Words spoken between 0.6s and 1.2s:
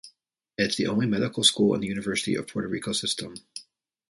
the only